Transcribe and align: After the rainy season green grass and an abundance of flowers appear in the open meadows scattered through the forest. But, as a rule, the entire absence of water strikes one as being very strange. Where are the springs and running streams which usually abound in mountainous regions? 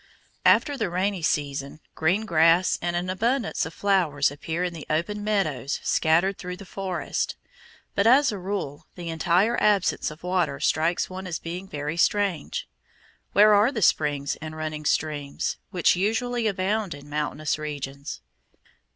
After 0.47 0.75
the 0.79 0.89
rainy 0.89 1.21
season 1.21 1.79
green 1.93 2.25
grass 2.25 2.79
and 2.81 2.95
an 2.95 3.07
abundance 3.07 3.67
of 3.67 3.73
flowers 3.75 4.31
appear 4.31 4.63
in 4.63 4.73
the 4.73 4.87
open 4.89 5.23
meadows 5.23 5.79
scattered 5.83 6.39
through 6.39 6.57
the 6.57 6.65
forest. 6.65 7.35
But, 7.93 8.07
as 8.07 8.31
a 8.31 8.39
rule, 8.39 8.87
the 8.95 9.09
entire 9.09 9.61
absence 9.61 10.09
of 10.09 10.23
water 10.23 10.59
strikes 10.59 11.07
one 11.07 11.27
as 11.27 11.37
being 11.37 11.67
very 11.67 11.97
strange. 11.97 12.67
Where 13.33 13.53
are 13.53 13.71
the 13.71 13.83
springs 13.83 14.37
and 14.37 14.55
running 14.57 14.85
streams 14.85 15.57
which 15.69 15.95
usually 15.95 16.47
abound 16.47 16.95
in 16.95 17.07
mountainous 17.07 17.59
regions? 17.59 18.21